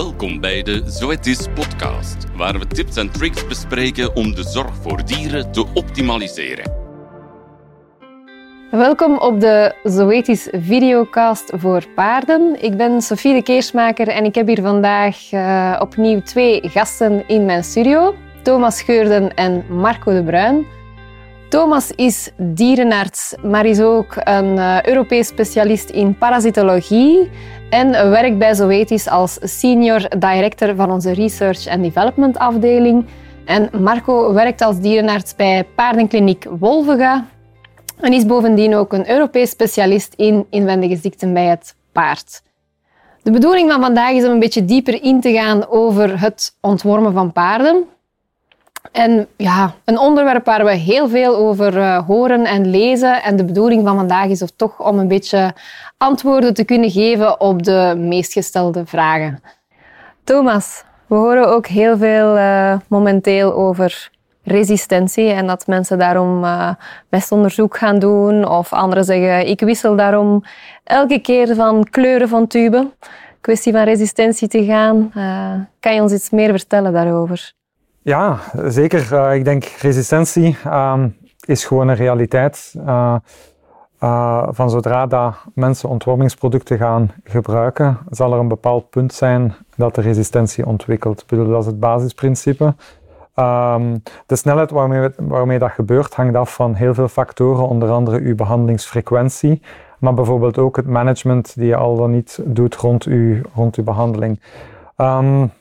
Welkom 0.00 0.40
bij 0.40 0.62
de 0.62 0.82
Zoetis 0.86 1.46
podcast, 1.54 2.16
waar 2.36 2.58
we 2.58 2.66
tips 2.66 2.96
en 2.96 3.10
tricks 3.10 3.46
bespreken 3.46 4.16
om 4.16 4.34
de 4.34 4.42
zorg 4.42 4.74
voor 4.80 5.04
dieren 5.04 5.52
te 5.52 5.66
optimaliseren. 5.74 6.72
Welkom 8.70 9.18
op 9.18 9.40
de 9.40 9.74
Zoetis 9.82 10.48
videocast 10.52 11.52
voor 11.56 11.84
paarden. 11.94 12.62
Ik 12.62 12.76
ben 12.76 13.02
Sofie 13.02 13.34
de 13.34 13.42
Keersmaker 13.42 14.08
en 14.08 14.24
ik 14.24 14.34
heb 14.34 14.46
hier 14.46 14.62
vandaag 14.62 15.32
uh, 15.32 15.76
opnieuw 15.80 16.22
twee 16.22 16.60
gasten 16.68 17.28
in 17.28 17.44
mijn 17.44 17.64
studio. 17.64 18.14
Thomas 18.42 18.82
Geurden 18.82 19.34
en 19.34 19.64
Marco 19.68 20.12
de 20.12 20.22
Bruin. 20.22 20.66
Thomas 21.48 21.90
is 21.90 22.30
dierenarts, 22.36 23.34
maar 23.42 23.66
is 23.66 23.80
ook 23.80 24.14
een 24.16 24.56
uh, 24.56 24.82
Europees 24.82 25.26
specialist 25.26 25.90
in 25.90 26.18
parasitologie 26.18 27.30
en 27.70 28.10
werkt 28.10 28.38
bij 28.38 28.54
Zoetis 28.54 29.08
als 29.08 29.38
senior 29.42 30.08
director 30.18 30.74
van 30.74 30.90
onze 30.90 31.12
research 31.12 31.66
and 31.66 31.82
development 31.82 32.38
afdeling. 32.38 33.06
En 33.44 33.70
Marco 33.82 34.32
werkt 34.32 34.60
als 34.60 34.80
dierenarts 34.80 35.34
bij 35.34 35.64
paardenkliniek 35.74 36.46
Wolvega 36.58 37.26
en 38.00 38.12
is 38.12 38.26
bovendien 38.26 38.74
ook 38.74 38.92
een 38.92 39.10
Europees 39.10 39.50
specialist 39.50 40.14
in 40.16 40.46
inwendige 40.50 40.96
ziekten 40.96 41.32
bij 41.32 41.44
het 41.44 41.74
paard. 41.92 42.42
De 43.22 43.30
bedoeling 43.30 43.70
van 43.70 43.80
vandaag 43.80 44.12
is 44.12 44.24
om 44.24 44.30
een 44.30 44.38
beetje 44.38 44.64
dieper 44.64 45.02
in 45.02 45.20
te 45.20 45.32
gaan 45.32 45.68
over 45.68 46.20
het 46.20 46.56
ontwormen 46.60 47.12
van 47.12 47.32
paarden. 47.32 47.84
En 48.92 49.28
ja, 49.36 49.74
een 49.84 49.98
onderwerp 49.98 50.44
waar 50.44 50.64
we 50.64 50.74
heel 50.74 51.08
veel 51.08 51.36
over 51.36 51.76
uh, 51.76 52.06
horen 52.06 52.44
en 52.44 52.70
lezen. 52.70 53.22
En 53.22 53.36
de 53.36 53.44
bedoeling 53.44 53.86
van 53.86 53.96
vandaag 53.96 54.26
is 54.26 54.42
of 54.42 54.50
toch 54.56 54.80
om 54.80 54.98
een 54.98 55.08
beetje 55.08 55.54
antwoorden 55.96 56.54
te 56.54 56.64
kunnen 56.64 56.90
geven 56.90 57.40
op 57.40 57.62
de 57.62 57.94
meest 57.98 58.32
gestelde 58.32 58.86
vragen. 58.86 59.42
Thomas, 60.24 60.84
we 61.06 61.14
horen 61.14 61.48
ook 61.48 61.66
heel 61.66 61.96
veel 61.96 62.36
uh, 62.36 62.78
momenteel 62.88 63.54
over 63.54 64.10
resistentie 64.42 65.30
en 65.30 65.46
dat 65.46 65.66
mensen 65.66 65.98
daarom 65.98 66.44
uh, 66.44 66.70
best 67.08 67.32
onderzoek 67.32 67.76
gaan 67.76 67.98
doen. 67.98 68.48
Of 68.48 68.72
anderen 68.72 69.04
zeggen, 69.04 69.48
ik 69.48 69.60
wissel 69.60 69.96
daarom 69.96 70.44
elke 70.84 71.18
keer 71.18 71.54
van 71.54 71.86
kleuren 71.90 72.28
van 72.28 72.46
tube. 72.46 72.90
Kwestie 73.40 73.72
van 73.72 73.82
resistentie 73.82 74.48
te 74.48 74.64
gaan. 74.64 75.12
kan 75.80 75.94
je 75.94 76.02
ons 76.02 76.12
iets 76.12 76.30
meer 76.30 76.50
vertellen 76.50 76.92
daarover? 76.92 77.58
Ja, 78.02 78.38
zeker. 78.66 79.08
Uh, 79.12 79.34
ik 79.34 79.44
denk 79.44 79.64
resistentie 79.64 80.56
uh, 80.66 81.04
is 81.46 81.64
gewoon 81.64 81.88
een 81.88 81.96
realiteit. 81.96 82.74
Uh, 82.76 83.16
van 84.50 84.70
zodra 84.70 85.06
dat 85.06 85.34
mensen 85.54 85.88
ontwormingsproducten 85.88 86.78
gaan 86.78 87.10
gebruiken, 87.24 87.98
zal 88.10 88.32
er 88.32 88.38
een 88.38 88.48
bepaald 88.48 88.90
punt 88.90 89.12
zijn 89.12 89.54
dat 89.76 89.94
de 89.94 90.00
resistentie 90.00 90.66
ontwikkelt. 90.66 91.24
Dat 91.28 91.60
is 91.60 91.66
het 91.66 91.80
basisprincipe. 91.80 92.74
Ehm, 93.34 93.96
de 94.26 94.36
snelheid 94.36 94.70
waarmee, 94.70 95.08
waarmee 95.16 95.58
dat 95.58 95.70
gebeurt 95.70 96.14
hangt 96.14 96.36
af 96.36 96.54
van 96.54 96.74
heel 96.74 96.94
veel 96.94 97.08
factoren, 97.08 97.68
onder 97.68 97.90
andere 97.90 98.20
uw 98.20 98.34
behandelingsfrequentie, 98.34 99.62
maar 99.98 100.14
bijvoorbeeld 100.14 100.58
ook 100.58 100.76
het 100.76 100.86
management 100.86 101.54
die 101.54 101.66
je 101.66 101.76
al 101.76 101.96
dan 101.96 102.10
niet 102.10 102.40
doet 102.44 102.76
rond 102.76 103.04
uw, 103.04 103.40
rond 103.54 103.76
uw 103.76 103.84
behandeling. 103.84 104.40
Um, 104.96 105.52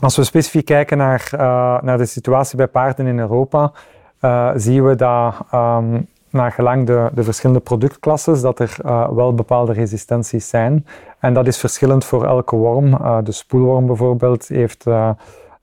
als 0.00 0.16
we 0.16 0.24
specifiek 0.24 0.64
kijken 0.64 0.98
naar, 0.98 1.30
uh, 1.34 1.40
naar 1.80 1.98
de 1.98 2.06
situatie 2.06 2.56
bij 2.56 2.66
paarden 2.66 3.06
in 3.06 3.18
Europa, 3.18 3.72
uh, 4.20 4.50
zien 4.56 4.84
we 4.84 4.94
dat 4.94 5.34
um, 5.54 6.06
naar 6.30 6.52
gelang 6.52 6.86
de, 6.86 7.10
de 7.14 7.22
verschillende 7.22 7.62
productklasses, 7.62 8.40
dat 8.40 8.58
er 8.58 8.76
uh, 8.84 9.08
wel 9.08 9.34
bepaalde 9.34 9.72
resistenties 9.72 10.48
zijn. 10.48 10.86
En 11.18 11.34
dat 11.34 11.46
is 11.46 11.58
verschillend 11.58 12.04
voor 12.04 12.24
elke 12.24 12.56
worm. 12.56 12.90
de 13.24 13.32
spoelworm 13.32 13.86
bijvoorbeeld 13.86 14.48
heeft... 14.48 14.84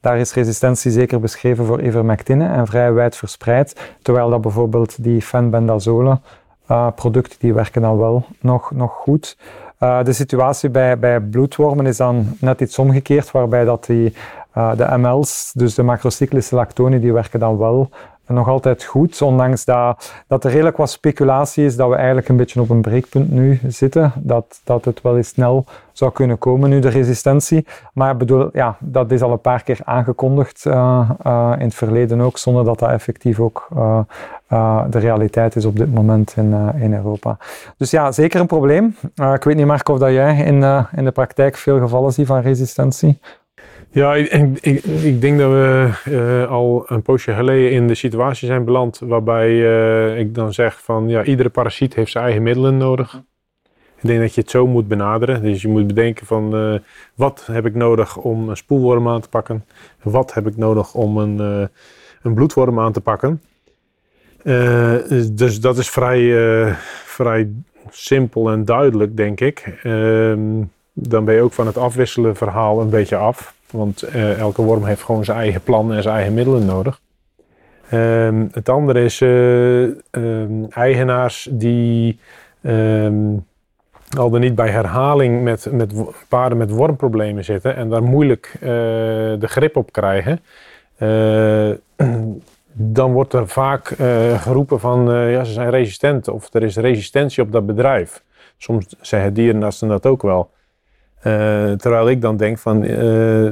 Daar 0.05 0.17
is 0.17 0.33
resistentie 0.33 0.91
zeker 0.91 1.19
beschreven 1.19 1.65
voor 1.65 1.81
ivermectine 1.81 2.47
en 2.47 2.67
vrij 2.67 2.93
wijd 2.93 3.15
verspreid, 3.15 3.95
terwijl 4.01 4.29
dat 4.29 4.41
bijvoorbeeld 4.41 5.03
die 5.03 5.21
fenbendazole 5.21 6.19
uh, 6.71 6.87
producten 6.95 7.39
die 7.39 7.53
werken 7.53 7.81
dan 7.81 7.97
wel 7.97 8.25
nog, 8.39 8.71
nog 8.71 8.91
goed. 8.91 9.37
Uh, 9.79 10.03
de 10.03 10.13
situatie 10.13 10.69
bij, 10.69 10.99
bij 10.99 11.21
bloedwormen 11.21 11.85
is 11.85 11.97
dan 11.97 12.27
net 12.39 12.61
iets 12.61 12.79
omgekeerd, 12.79 13.31
waarbij 13.31 13.63
dat 13.63 13.85
die, 13.85 14.13
uh, 14.57 14.75
de 14.75 14.97
ML's, 14.97 15.51
dus 15.53 15.75
de 15.75 15.83
macrocyclische 15.83 16.55
lactonen, 16.55 17.01
die 17.01 17.13
werken 17.13 17.39
dan 17.39 17.57
wel 17.57 17.89
nog 18.27 18.47
altijd 18.47 18.83
goed, 18.83 19.21
ondanks 19.21 19.65
dat, 19.65 20.13
dat 20.27 20.43
er 20.43 20.51
redelijk 20.51 20.77
wat 20.77 20.89
speculatie 20.89 21.65
is 21.65 21.75
dat 21.75 21.89
we 21.89 21.95
eigenlijk 21.95 22.29
een 22.29 22.37
beetje 22.37 22.61
op 22.61 22.69
een 22.69 22.81
breekpunt 22.81 23.31
nu 23.31 23.59
zitten, 23.67 24.11
dat, 24.15 24.61
dat 24.63 24.85
het 24.85 25.01
wel 25.01 25.17
eens 25.17 25.27
snel 25.27 25.65
zou 25.91 26.11
kunnen 26.11 26.37
komen 26.37 26.69
nu, 26.69 26.79
de 26.79 26.89
resistentie. 26.89 27.65
Maar 27.93 28.17
bedoel, 28.17 28.49
ja, 28.53 28.77
dat 28.79 29.11
is 29.11 29.21
al 29.21 29.31
een 29.31 29.41
paar 29.41 29.63
keer 29.63 29.79
aangekondigd 29.83 30.65
uh, 30.65 31.09
uh, 31.25 31.53
in 31.57 31.65
het 31.65 31.75
verleden 31.75 32.21
ook, 32.21 32.37
zonder 32.37 32.63
dat 32.63 32.79
dat 32.79 32.89
effectief 32.89 33.39
ook 33.39 33.67
uh, 33.73 33.99
de 34.89 34.99
realiteit 34.99 35.55
is 35.55 35.65
op 35.65 35.77
dit 35.77 35.93
moment 35.93 36.33
in, 36.37 36.73
in 36.79 36.93
Europa. 36.93 37.37
Dus 37.77 37.91
ja, 37.91 38.11
zeker 38.11 38.39
een 38.39 38.47
probleem. 38.47 38.95
ik 39.33 39.43
weet 39.43 39.55
niet, 39.55 39.65
Mark, 39.65 39.89
of 39.89 39.99
dat 39.99 40.11
jij 40.11 40.37
in, 40.37 40.87
in 40.95 41.05
de 41.05 41.11
praktijk 41.11 41.55
veel 41.55 41.79
gevallen 41.79 42.13
ziet 42.13 42.27
van 42.27 42.41
resistentie. 42.41 43.19
Ja, 43.95 44.15
ik, 44.15 44.59
ik, 44.61 44.83
ik, 44.83 45.21
denk 45.21 45.39
dat 45.39 45.51
we 45.51 45.89
uh, 46.09 46.51
al 46.51 46.83
een 46.87 47.01
poosje 47.01 47.33
geleden 47.33 47.71
in 47.71 47.87
de 47.87 47.95
situatie 47.95 48.47
zijn 48.47 48.65
beland 48.65 48.99
waarbij 49.03 49.49
uh, 49.49 50.19
ik 50.19 50.35
dan 50.35 50.53
zeg 50.53 50.81
van 50.81 51.07
ja, 51.09 51.23
iedere 51.23 51.49
parasiet 51.49 51.95
heeft 51.95 52.11
zijn 52.11 52.23
eigen 52.23 52.43
middelen 52.43 52.77
nodig. 52.77 53.21
Ik 53.95 54.07
denk 54.07 54.19
dat 54.19 54.35
je 54.35 54.41
het 54.41 54.49
zo 54.49 54.67
moet 54.67 54.87
benaderen. 54.87 55.41
Dus 55.41 55.61
je 55.61 55.67
moet 55.67 55.87
bedenken 55.87 56.25
van 56.25 56.55
uh, 56.55 56.79
wat 57.13 57.47
heb 57.51 57.65
ik 57.65 57.75
nodig 57.75 58.17
om 58.17 58.49
een 58.49 58.57
spoelworm 58.57 59.07
aan 59.07 59.21
te 59.21 59.29
pakken? 59.29 59.65
Wat 60.01 60.33
heb 60.33 60.47
ik 60.47 60.57
nodig 60.57 60.93
om 60.93 61.17
een, 61.17 61.39
een 62.21 62.33
bloedworm 62.33 62.79
aan 62.79 62.91
te 62.91 63.01
pakken? 63.01 63.41
dus 65.31 65.59
dat 65.59 65.77
is 65.77 65.89
vrij, 65.89 66.75
vrij 67.05 67.49
simpel 67.89 68.51
en 68.51 68.65
duidelijk, 68.65 69.17
denk 69.17 69.39
ik. 69.39 69.79
Ehm, 69.83 70.63
dan 70.93 71.25
ben 71.25 71.35
je 71.35 71.41
ook 71.41 71.53
van 71.53 71.65
het 71.65 71.77
afwisselen 71.77 72.35
verhaal 72.35 72.81
een 72.81 72.89
beetje 72.89 73.15
af. 73.15 73.54
Want 73.71 74.03
uh, 74.03 74.39
elke 74.39 74.61
worm 74.61 74.85
heeft 74.85 75.01
gewoon 75.01 75.25
zijn 75.25 75.37
eigen 75.37 75.61
plan 75.61 75.93
en 75.93 76.01
zijn 76.01 76.15
eigen 76.15 76.33
middelen 76.33 76.65
nodig. 76.65 77.01
Um, 77.93 78.49
het 78.51 78.69
andere 78.69 79.03
is 79.03 79.19
uh, 79.21 79.81
um, 80.11 80.65
eigenaars 80.69 81.47
die 81.51 82.19
um, 82.61 83.45
al 84.17 84.29
dan 84.29 84.39
niet 84.39 84.55
bij 84.55 84.69
herhaling 84.69 85.43
met, 85.43 85.71
met 85.71 85.93
paarden 86.27 86.57
met 86.57 86.69
wormproblemen 86.69 87.43
zitten 87.43 87.75
en 87.75 87.89
daar 87.89 88.03
moeilijk 88.03 88.55
uh, 88.55 88.61
de 89.39 89.47
grip 89.47 89.75
op 89.75 89.91
krijgen. 89.91 90.39
dan 92.97 93.11
wordt 93.11 93.33
er 93.33 93.47
vaak 93.47 93.87
geroepen 94.37 94.79
van 94.79 95.29
ja, 95.29 95.43
ze 95.43 95.53
zijn 95.53 95.69
resistent 95.69 96.27
of 96.27 96.53
er 96.53 96.63
is 96.63 96.75
resistentie 96.75 97.43
op 97.43 97.51
dat 97.51 97.65
bedrijf. 97.65 98.23
Soms 98.57 98.95
zeggen 99.01 99.33
dierenartsen 99.33 99.87
dat 99.87 100.05
ook 100.05 100.21
wel. 100.21 100.49
Uh, 101.27 101.71
terwijl 101.71 102.09
ik 102.09 102.21
dan 102.21 102.37
denk 102.37 102.57
van, 102.57 102.83
uh, 102.83 103.51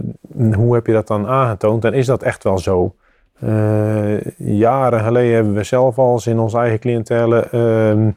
hoe 0.56 0.74
heb 0.74 0.86
je 0.86 0.94
dat 0.94 1.08
dan 1.08 1.28
aangetoond? 1.28 1.86
En 1.86 1.94
is 1.94 2.06
dat 2.06 2.24
echt 2.24 2.44
wel 2.44 2.58
zo? 2.58 2.96
Uh, 3.44 4.22
jaren 4.38 5.00
geleden 5.00 5.36
hebben 5.36 5.54
we 5.54 5.64
zelf 5.64 5.98
al 5.98 6.22
in 6.26 6.40
onze 6.40 6.58
eigen 6.58 6.80
cliëntele 6.80 7.40
ehm, 7.40 8.10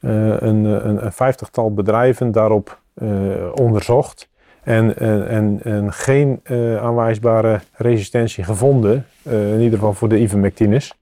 een, 0.00 0.64
een, 0.64 1.04
een, 1.04 1.12
vijftigtal 1.12 1.74
bedrijven 1.74 2.32
daarop 2.32 2.80
onderzocht. 3.54 4.28
En, 4.62 4.98
en, 5.28 5.60
en 5.62 5.92
geen 5.92 6.40
aanwijsbare 6.80 7.60
resistentie 7.72 8.44
gevonden, 8.44 9.06
in 9.22 9.60
ieder 9.60 9.78
geval 9.78 9.92
voor 9.92 10.08
de 10.08 10.20
ivermectines. 10.20 10.94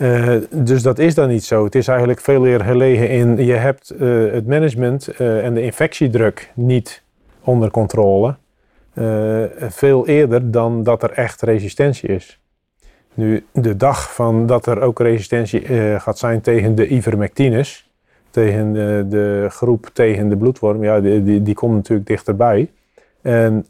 Uh, 0.00 0.36
dus 0.50 0.82
dat 0.82 0.98
is 0.98 1.14
dan 1.14 1.28
niet 1.28 1.44
zo. 1.44 1.64
Het 1.64 1.74
is 1.74 1.88
eigenlijk 1.88 2.20
veel 2.20 2.40
meer 2.40 2.60
gelegen 2.60 3.08
in 3.08 3.44
je 3.44 3.52
hebt 3.52 3.92
uh, 3.98 4.32
het 4.32 4.46
management 4.46 5.08
uh, 5.20 5.44
en 5.44 5.54
de 5.54 5.62
infectiedruk 5.62 6.52
niet 6.54 7.02
onder 7.44 7.70
controle. 7.70 8.36
veel 9.58 10.06
eerder 10.06 10.50
dan 10.50 10.82
dat 10.82 11.02
er 11.02 11.10
echt 11.10 11.42
resistentie 11.42 12.08
is. 12.08 12.40
Nu, 13.14 13.44
de 13.52 13.76
dag 13.76 14.14
van 14.14 14.46
dat 14.46 14.66
er 14.66 14.80
ook 14.80 15.00
resistentie 15.00 15.60
gaat 15.98 16.18
zijn 16.18 16.40
tegen 16.40 16.74
de 16.74 16.88
ivermectines, 16.88 17.90
tegen 18.30 18.72
de, 18.72 19.06
de, 19.08 19.46
groep 19.50 19.90
tegen 19.92 20.28
de 20.28 20.36
bloedworm, 20.36 20.84
ja, 20.84 21.00
die, 21.00 21.42
die, 21.42 21.54
komt 21.54 21.74
natuurlijk 21.74 22.08
dichterbij. 22.08 22.70
En 23.22 23.66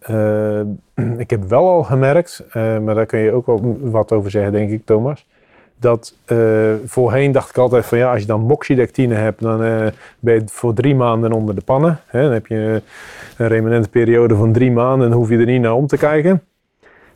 ik 1.25 1.31
heb 1.31 1.45
wel 1.49 1.69
al 1.69 1.83
gemerkt, 1.83 2.45
maar 2.55 2.95
daar 2.95 3.07
kun 3.07 3.19
je 3.19 3.33
ook 3.33 3.47
wat 3.81 4.13
over 4.13 4.31
zeggen, 4.31 4.53
denk 4.53 4.71
ik, 4.71 4.85
Thomas 4.85 5.27
dat 5.81 6.15
uh, 6.27 6.73
voorheen 6.85 7.33
dacht 7.33 7.51
ik 7.51 7.57
altijd 7.57 7.87
van 7.87 7.99
ja, 7.99 8.13
als 8.13 8.21
je 8.21 8.27
dan 8.27 8.41
moxidectine 8.41 9.15
hebt, 9.15 9.41
dan 9.41 9.65
uh, 9.65 9.87
ben 10.19 10.35
je 10.35 10.43
voor 10.47 10.75
drie 10.75 10.95
maanden 10.95 11.33
onder 11.33 11.55
de 11.55 11.61
pannen. 11.61 12.01
Hè? 12.07 12.23
Dan 12.23 12.33
heb 12.33 12.47
je 12.47 12.83
een 13.37 13.49
remanente 13.49 13.89
periode 13.89 14.35
van 14.35 14.53
drie 14.53 14.73
maanden 14.73 15.09
en 15.09 15.15
hoef 15.15 15.29
je 15.29 15.39
er 15.39 15.47
niet 15.47 15.61
naar 15.61 15.75
om 15.75 15.87
te 15.87 15.97
kijken. 15.97 16.43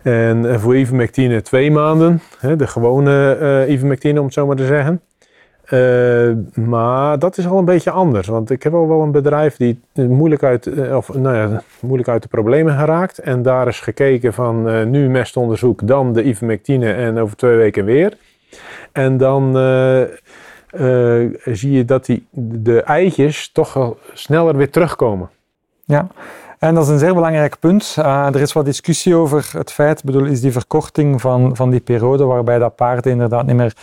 En 0.03 0.45
uh, 0.45 0.57
voor 0.59 0.77
ivermectine 0.77 1.43
twee 1.43 1.71
maanden, 1.71 2.21
hè? 2.39 2.57
de 2.57 2.67
gewone 2.67 3.67
ivermectine 3.69 4.19
om 4.19 4.25
het 4.25 4.35
zo 4.35 4.47
maar 4.47 4.57
te 4.57 4.67
zeggen. 4.67 5.01
Maar 6.55 7.19
dat 7.19 7.39
is 7.39 7.47
al 7.47 7.59
een 7.59 7.65
beetje 7.65 7.91
anders. 7.91 8.27
Want 8.27 8.51
ik 8.51 8.63
heb 8.63 8.75
al 8.75 8.89
wel 8.89 9.03
een 9.03 9.11
bedrijf 9.11 9.57
die 9.57 9.81
moeilijk 9.95 10.43
uit, 10.43 10.67
eh, 10.67 10.97
of, 10.97 11.15
nou 11.15 11.37
ja, 11.37 11.63
moeilijk 11.81 12.09
uit 12.09 12.23
de 12.23 12.29
problemen 12.29 12.79
geraakt. 12.79 13.19
En 13.19 13.43
daar 13.43 13.69
is 13.69 13.81
gekeken 13.81 14.33
van 14.33 14.91
nu 14.91 15.09
mestonderzoek, 15.09 15.87
dan 15.87 16.13
de 16.13 16.25
ivermectine 16.25 16.93
en 16.93 17.19
over 17.19 17.37
twee 17.37 17.57
weken 17.57 17.85
weer. 17.85 18.17
En 18.93 19.17
dan 19.17 19.53
zie 21.45 21.71
je 21.71 21.85
dat 21.85 22.07
die, 22.07 22.27
de 22.31 22.83
eitjes 22.83 23.53
toch 23.53 23.95
sneller 24.13 24.57
weer 24.57 24.71
terugkomen. 24.71 25.31
Ja, 25.85 26.07
en 26.59 26.75
dat 26.75 26.85
is 26.85 26.91
een 26.91 26.99
zeer 26.99 27.15
belangrijk 27.15 27.59
punt. 27.59 27.97
er 27.97 28.41
is 28.41 28.53
wat 28.53 28.65
discussie 28.65 29.15
over 29.15 29.51
het 29.53 29.73
feit, 29.73 30.05
bedoel, 30.05 30.25
is 30.25 30.41
die 30.41 30.53
verkorting 30.53 31.21
van, 31.21 31.57
van 31.57 31.71
die 31.71 31.81
periode 31.81 32.25
waarbij 32.25 32.59
dat 32.59 32.77
paarden 32.77 33.13
inderdaad 33.13 33.47
niet 33.47 33.57
meer 33.57 33.75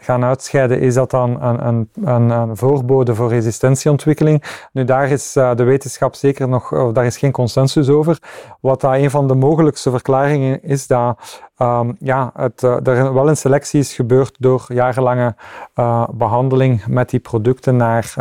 gaan 0.00 0.24
uitscheiden, 0.24 0.80
is 0.80 0.94
dat 0.94 1.10
dan 1.10 1.42
een, 1.42 1.66
een, 1.66 1.88
een, 2.04 2.30
een 2.30 2.56
voorbode 2.56 3.14
voor 3.14 3.28
resistentieontwikkeling. 3.28 4.42
Nu, 4.72 4.84
daar 4.84 5.10
is 5.10 5.36
uh, 5.36 5.54
de 5.54 5.64
wetenschap 5.64 6.14
zeker 6.14 6.48
nog, 6.48 6.72
of 6.72 6.92
daar 6.92 7.06
is 7.06 7.16
geen 7.16 7.32
consensus 7.32 7.88
over. 7.88 8.18
Wat 8.60 8.80
dat 8.80 8.94
een 8.94 9.10
van 9.10 9.28
de 9.28 9.34
mogelijkste 9.34 9.90
verklaringen 9.90 10.62
is, 10.62 10.86
dat 10.86 11.18
um, 11.58 11.96
ja, 11.98 12.30
het, 12.34 12.62
uh, 12.62 12.86
er 12.86 13.14
wel 13.14 13.28
een 13.28 13.36
selectie 13.36 13.80
is 13.80 13.94
gebeurd 13.94 14.36
door 14.38 14.64
jarenlange 14.68 15.34
uh, 15.74 16.08
behandeling 16.12 16.86
met 16.86 17.10
die 17.10 17.20
producten 17.20 17.76
naar, 17.76 18.14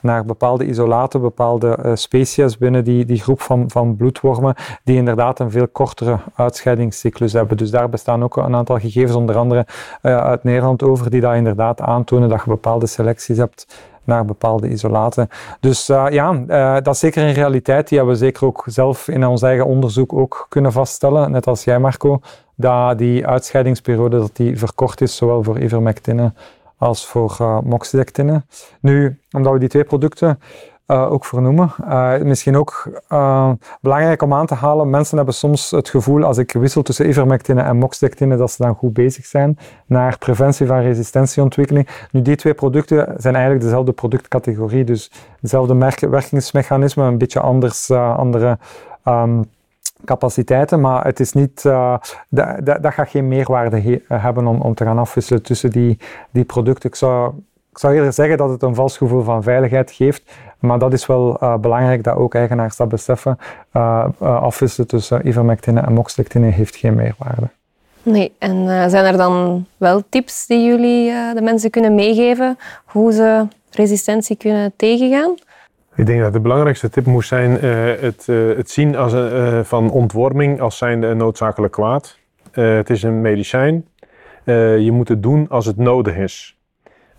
naar 0.00 0.24
bepaalde 0.24 0.66
isolaten, 0.66 1.20
bepaalde 1.20 1.92
species 1.94 2.58
binnen 2.58 2.84
die, 2.84 3.04
die 3.04 3.20
groep 3.20 3.40
van, 3.40 3.70
van 3.70 3.96
bloedwormen, 3.96 4.54
die 4.84 4.96
inderdaad 4.96 5.38
een 5.38 5.50
veel 5.50 5.68
kortere 5.68 6.18
uitscheidingscyclus 6.34 7.32
hebben. 7.32 7.56
Dus 7.56 7.70
daar 7.70 7.88
bestaan 7.88 8.24
ook 8.24 8.36
een 8.36 8.54
aantal 8.54 8.78
gegevens, 8.78 9.16
onder 9.16 9.36
andere 9.36 9.66
uit 10.02 10.44
Nederland 10.44 10.82
over 10.82 11.05
die 11.10 11.20
dat 11.20 11.34
inderdaad 11.34 11.80
aantonen 11.80 12.28
dat 12.28 12.40
je 12.44 12.50
bepaalde 12.50 12.86
selecties 12.86 13.36
hebt 13.36 13.66
naar 14.04 14.24
bepaalde 14.24 14.68
isolaten. 14.68 15.28
Dus 15.60 15.90
uh, 15.90 16.06
ja, 16.10 16.32
uh, 16.32 16.74
dat 16.74 16.94
is 16.94 16.98
zeker 16.98 17.22
een 17.22 17.32
realiteit. 17.32 17.88
Die 17.88 17.98
hebben 17.98 18.16
we 18.16 18.24
zeker 18.24 18.46
ook 18.46 18.64
zelf 18.66 19.08
in 19.08 19.26
ons 19.26 19.42
eigen 19.42 19.66
onderzoek 19.66 20.12
ook 20.12 20.46
kunnen 20.48 20.72
vaststellen, 20.72 21.30
net 21.30 21.46
als 21.46 21.64
jij 21.64 21.78
Marco, 21.78 22.20
dat 22.54 22.98
die 22.98 23.26
uitscheidingsperiode 23.26 24.18
dat 24.18 24.36
die 24.36 24.58
verkort 24.58 25.00
is, 25.00 25.16
zowel 25.16 25.42
voor 25.42 25.58
ivermectine 25.58 26.32
als 26.78 27.06
voor 27.06 27.36
uh, 27.40 27.60
moxidectine. 27.60 28.42
Nu, 28.80 29.20
omdat 29.30 29.52
we 29.52 29.58
die 29.58 29.68
twee 29.68 29.84
producten 29.84 30.38
uh, 30.86 31.12
ook 31.12 31.24
vernoemen. 31.24 31.72
Uh, 31.80 32.18
misschien 32.18 32.56
ook 32.56 32.90
uh, 33.12 33.50
belangrijk 33.80 34.22
om 34.22 34.34
aan 34.34 34.46
te 34.46 34.54
halen, 34.54 34.90
mensen 34.90 35.16
hebben 35.16 35.34
soms 35.34 35.70
het 35.70 35.88
gevoel 35.88 36.24
als 36.24 36.38
ik 36.38 36.52
wissel 36.52 36.82
tussen 36.82 37.08
ivermectine 37.08 37.62
en 37.62 37.76
moxidectine 37.76 38.36
dat 38.36 38.50
ze 38.50 38.62
dan 38.62 38.74
goed 38.74 38.92
bezig 38.92 39.26
zijn 39.26 39.58
naar 39.86 40.18
preventie 40.18 40.66
van 40.66 40.80
resistentieontwikkeling. 40.80 41.88
Nu, 42.10 42.22
die 42.22 42.36
twee 42.36 42.54
producten 42.54 43.14
zijn 43.16 43.34
eigenlijk 43.34 43.64
dezelfde 43.64 43.92
productcategorie, 43.92 44.84
dus 44.84 45.10
dezelfde 45.40 45.76
werkingsmechanismen, 46.10 47.06
een 47.06 47.18
beetje 47.18 47.40
anders, 47.40 47.90
andere 47.90 48.58
um, 49.04 49.44
capaciteiten, 50.04 50.80
maar 50.80 51.04
het 51.04 51.20
is 51.20 51.32
niet, 51.32 51.62
dat, 52.28 52.60
dat 52.64 52.92
gaat 52.92 53.08
geen 53.08 53.28
meerwaarde 53.28 54.02
hebben 54.08 54.46
om, 54.46 54.60
om 54.60 54.74
te 54.74 54.84
gaan 54.84 54.98
afwisselen 54.98 55.42
tussen 55.42 55.70
die, 55.70 55.98
die 56.30 56.44
producten. 56.44 56.88
Ik 56.88 56.96
zou 56.96 57.32
ik 57.76 57.82
zou 57.82 57.94
eerder 57.94 58.12
zeggen 58.12 58.36
dat 58.36 58.50
het 58.50 58.62
een 58.62 58.74
vals 58.74 58.96
gevoel 58.96 59.22
van 59.22 59.42
veiligheid 59.42 59.90
geeft, 59.90 60.32
maar 60.58 60.78
dat 60.78 60.92
is 60.92 61.06
wel 61.06 61.36
uh, 61.42 61.56
belangrijk 61.56 62.04
dat 62.04 62.16
ook 62.16 62.34
eigenaars 62.34 62.76
dat 62.76 62.88
beseffen. 62.88 63.38
Uh, 63.72 64.06
uh, 64.22 64.42
afwisselen 64.42 64.88
tussen 64.88 65.28
ivermectine 65.28 65.80
en 65.80 65.92
moxidectine 65.92 66.46
heeft 66.46 66.76
geen 66.76 66.94
meerwaarde. 66.94 67.48
Nee, 68.02 68.32
en 68.38 68.90
zijn 68.90 69.04
er 69.04 69.16
dan 69.16 69.66
wel 69.76 70.02
tips 70.08 70.46
die 70.46 70.64
jullie 70.64 71.12
de 71.34 71.42
mensen 71.42 71.70
kunnen 71.70 71.94
meegeven 71.94 72.58
hoe 72.84 73.12
ze 73.12 73.46
resistentie 73.70 74.36
kunnen 74.36 74.72
tegengaan? 74.76 75.34
Ik 75.94 76.06
denk 76.06 76.20
dat 76.20 76.32
de 76.32 76.40
belangrijkste 76.40 76.88
tip 76.88 77.06
moest 77.06 77.28
zijn 77.28 77.50
het, 78.00 78.26
het, 78.56 78.70
zien 78.70 78.96
als 78.96 79.12
een, 79.12 79.64
van 79.64 79.90
ontworming 79.90 80.60
als 80.60 80.78
zijnde 80.78 81.06
een 81.06 81.16
noodzakelijk 81.16 81.72
kwaad. 81.72 82.18
het 82.50 82.90
is 82.90 83.02
een 83.02 83.20
medicijn. 83.20 83.86
je 84.44 84.90
moet 84.92 85.08
het 85.08 85.22
doen 85.22 85.46
als 85.48 85.66
het 85.66 85.76
nodig 85.76 86.16
is. 86.16 86.55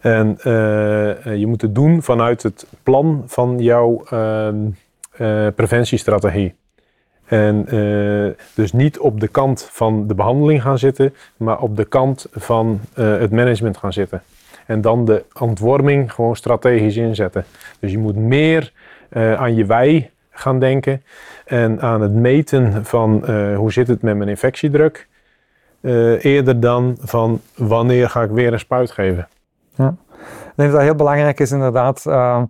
En 0.08 0.38
uh, 0.38 1.36
je 1.36 1.48
moet 1.48 1.62
het 1.62 1.76
doen 1.76 2.04
vanuit 2.04 2.44
het 2.44 2.68
plan 2.84 3.24
van 3.26 3.60
jouw 3.60 4.04
uh, 4.14 4.48
uh, 5.18 5.48
preventiestrategie. 5.56 6.56
En 7.26 7.66
dus 8.54 8.74
niet 8.74 9.00
op 9.00 9.20
de 9.20 9.28
kant 9.28 9.70
van 9.72 10.08
de 10.08 10.16
behandeling 10.16 10.62
gaan 10.62 10.78
zitten, 10.78 11.14
maar 11.38 11.60
op 11.60 11.76
de 11.78 11.86
kant 11.86 12.28
van 12.32 12.80
het 12.94 13.32
management 13.32 13.78
gaan 13.78 13.94
zitten. 13.94 14.22
En 14.66 14.82
dan 14.82 15.06
de 15.06 15.24
ontworming 15.40 16.14
gewoon 16.14 16.36
strategisch 16.36 16.96
inzetten. 16.96 17.46
Dus 17.80 17.92
je 17.92 17.98
moet 17.98 18.16
meer 18.16 18.72
aan 19.14 19.56
je 19.56 19.66
wij 19.66 20.12
gaan 20.30 20.60
denken 20.60 21.04
en 21.46 21.82
aan 21.82 22.02
het 22.02 22.14
meten 22.14 22.86
van 22.86 23.32
hoe 23.56 23.72
zit 23.72 23.88
het 23.88 24.02
met 24.02 24.18
mijn 24.18 24.30
infectiedruk. 24.30 25.08
eerder 26.20 26.60
dan 26.60 26.98
van 27.00 27.42
wanneer 27.56 28.10
ga 28.10 28.22
ik 28.24 28.30
weer 28.30 28.54
een 28.54 28.60
spuit 28.60 28.92
geven. 28.92 29.28
Ja. 29.78 29.96
Ik 30.18 30.54
denk 30.56 30.70
dat 30.70 30.72
dat 30.72 30.82
heel 30.82 30.96
belangrijk 30.96 31.40
is 31.40 31.52
inderdaad, 31.52 32.04
uh, 32.08 32.42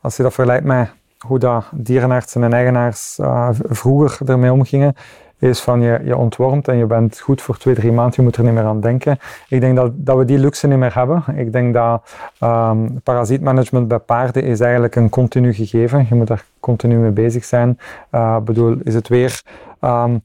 als 0.00 0.16
je 0.16 0.22
dat 0.22 0.34
vergelijkt 0.34 0.64
met 0.64 0.90
hoe 1.18 1.38
dat 1.38 1.64
dierenartsen 1.72 2.42
en 2.42 2.52
eigenaars 2.52 3.18
uh, 3.20 3.48
vroeger 3.52 4.30
ermee 4.30 4.52
omgingen, 4.52 4.94
is 5.38 5.60
van 5.60 5.80
je, 5.80 6.00
je 6.04 6.16
ontwormt 6.16 6.68
en 6.68 6.76
je 6.76 6.86
bent 6.86 7.18
goed 7.20 7.42
voor 7.42 7.56
twee, 7.58 7.74
drie 7.74 7.92
maanden, 7.92 8.14
je 8.16 8.22
moet 8.22 8.36
er 8.36 8.44
niet 8.44 8.52
meer 8.52 8.64
aan 8.64 8.80
denken. 8.80 9.18
Ik 9.48 9.60
denk 9.60 9.76
dat, 9.76 9.90
dat 9.94 10.16
we 10.16 10.24
die 10.24 10.38
luxe 10.38 10.66
niet 10.66 10.78
meer 10.78 10.94
hebben. 10.94 11.24
Ik 11.34 11.52
denk 11.52 11.74
dat 11.74 12.02
um, 12.40 13.00
parasietmanagement 13.02 13.88
bij 13.88 13.98
paarden 13.98 14.42
is 14.42 14.60
eigenlijk 14.60 14.96
een 14.96 15.08
continu 15.08 15.52
gegeven. 15.52 16.06
Je 16.08 16.14
moet 16.14 16.26
daar 16.26 16.44
continu 16.60 16.96
mee 16.96 17.10
bezig 17.10 17.44
zijn. 17.44 17.78
Uh, 18.12 18.38
bedoel, 18.38 18.76
is 18.84 18.94
het 18.94 19.08
weer 19.08 19.42
um, 19.80 20.22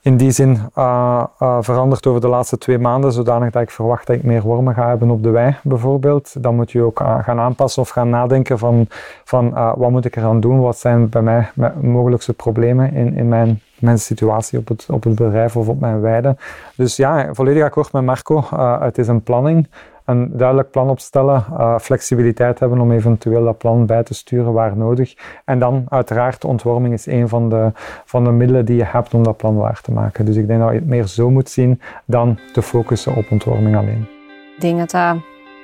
in 0.00 0.16
die 0.16 0.30
zin 0.30 0.60
uh, 0.78 1.24
veranderd 1.60 2.06
over 2.06 2.20
de 2.20 2.28
laatste 2.28 2.58
twee 2.58 2.78
maanden, 2.78 3.12
zodanig 3.12 3.50
dat 3.50 3.62
ik 3.62 3.70
verwacht 3.70 4.06
dat 4.06 4.16
ik 4.16 4.22
meer 4.22 4.42
wormen 4.42 4.74
ga 4.74 4.88
hebben 4.88 5.10
op 5.10 5.22
de 5.22 5.30
wei, 5.30 5.56
bijvoorbeeld. 5.62 6.42
Dan 6.42 6.54
moet 6.54 6.72
je 6.72 6.82
ook 6.82 6.98
gaan 6.98 7.38
aanpassen 7.38 7.82
of 7.82 7.88
gaan 7.88 8.10
nadenken 8.10 8.58
van, 8.58 8.86
van 9.24 9.50
wat 9.76 9.90
moet 9.90 10.04
ik 10.04 10.16
eraan 10.16 10.40
doen? 10.40 10.60
Wat 10.60 10.78
zijn 10.78 11.08
bij 11.08 11.22
mij 11.22 11.50
mogelijkste 11.80 12.32
problemen 12.32 12.92
in, 12.92 13.16
in 13.16 13.28
mijn 13.28 13.60
mijn 13.84 13.98
situatie 13.98 14.58
op 14.58 14.68
het, 14.68 14.86
op 14.90 15.04
het 15.04 15.14
bedrijf 15.14 15.56
of 15.56 15.68
op 15.68 15.80
mijn 15.80 16.00
weide. 16.00 16.36
Dus 16.76 16.96
ja, 16.96 17.34
volledig 17.34 17.62
akkoord 17.62 17.92
met 17.92 18.04
Marco. 18.04 18.44
Het 18.80 18.98
is 18.98 19.08
een 19.08 19.22
planning 19.22 19.68
een 20.04 20.30
duidelijk 20.36 20.70
plan 20.70 20.90
opstellen, 20.90 21.44
uh, 21.50 21.78
flexibiliteit 21.78 22.58
hebben 22.58 22.80
om 22.80 22.92
eventueel 22.92 23.44
dat 23.44 23.58
plan 23.58 23.86
bij 23.86 24.02
te 24.02 24.14
sturen 24.14 24.52
waar 24.52 24.76
nodig. 24.76 25.14
En 25.44 25.58
dan 25.58 25.84
uiteraard, 25.88 26.44
ontworming 26.44 26.94
is 26.94 27.06
een 27.06 27.28
van 27.28 27.48
de, 27.48 27.72
van 28.04 28.24
de 28.24 28.30
middelen 28.30 28.64
die 28.64 28.76
je 28.76 28.84
hebt 28.84 29.14
om 29.14 29.22
dat 29.22 29.36
plan 29.36 29.56
waar 29.56 29.80
te 29.80 29.92
maken. 29.92 30.24
Dus 30.24 30.36
ik 30.36 30.46
denk 30.46 30.60
dat 30.60 30.68
je 30.68 30.74
het 30.74 30.86
meer 30.86 31.06
zo 31.06 31.30
moet 31.30 31.48
zien 31.48 31.80
dan 32.04 32.38
te 32.52 32.62
focussen 32.62 33.16
op 33.16 33.24
ontworming 33.30 33.76
alleen. 33.76 34.06
Ik 34.54 34.60
denk 34.60 34.78
dat 34.78 34.90
dat 34.90 35.16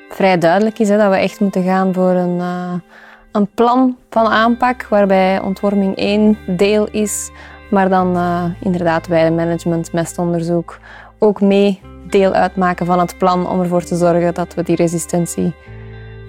vrij 0.08 0.38
duidelijk 0.38 0.78
is, 0.78 0.88
hè, 0.88 0.96
dat 0.96 1.10
we 1.10 1.16
echt 1.16 1.40
moeten 1.40 1.62
gaan 1.62 1.94
voor 1.94 2.10
een, 2.10 2.36
uh, 2.36 2.72
een 3.32 3.48
plan 3.54 3.96
van 4.10 4.26
aanpak 4.26 4.86
waarbij 4.88 5.40
ontworming 5.40 5.96
één 5.96 6.38
deel 6.46 6.88
is, 6.90 7.30
maar 7.70 7.88
dan 7.88 8.16
uh, 8.16 8.44
inderdaad 8.60 9.08
management, 9.08 9.92
mestonderzoek 9.92 10.78
ook 11.18 11.40
mee 11.40 11.80
deel 12.12 12.32
uitmaken 12.32 12.86
van 12.86 12.98
het 12.98 13.18
plan 13.18 13.48
om 13.48 13.60
ervoor 13.60 13.82
te 13.82 13.96
zorgen 13.96 14.34
dat 14.34 14.54
we 14.54 14.62
die 14.62 14.76
resistentie 14.76 15.52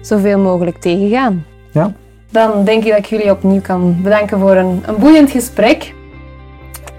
zoveel 0.00 0.38
mogelijk 0.38 0.76
tegengaan. 0.76 1.46
Ja. 1.70 1.92
Dan 2.30 2.64
denk 2.64 2.84
ik 2.84 2.90
dat 2.90 2.98
ik 2.98 3.06
jullie 3.06 3.30
opnieuw 3.30 3.60
kan 3.60 3.96
bedanken 4.02 4.38
voor 4.38 4.56
een, 4.56 4.82
een 4.86 4.96
boeiend 4.98 5.30
gesprek. 5.30 5.94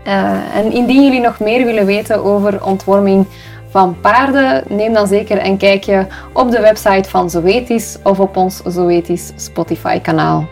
Uh, 0.08 0.56
en 0.56 0.72
indien 0.72 1.04
jullie 1.04 1.22
nog 1.22 1.40
meer 1.40 1.66
willen 1.66 1.86
weten 1.86 2.24
over 2.24 2.66
ontworming 2.66 3.26
van 3.70 3.96
paarden, 4.02 4.64
neem 4.68 4.94
dan 4.94 5.08
zeker 5.08 5.46
een 5.46 5.58
kijkje 5.58 6.08
op 6.34 6.52
de 6.52 6.60
website 6.60 7.10
van 7.10 7.30
Zoetis 7.30 7.98
of 8.04 8.20
op 8.20 8.38
ons 8.38 8.62
Zoetis 8.66 9.32
Spotify 9.36 10.00
kanaal. 10.00 10.48